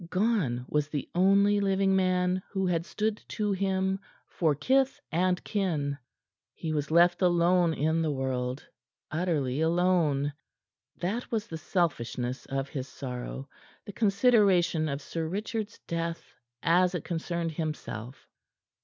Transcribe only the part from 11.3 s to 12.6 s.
the selfishness